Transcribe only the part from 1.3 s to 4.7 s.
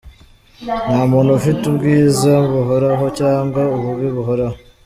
ufite ubwiza buhoraho cyangwa ububi buhoraho.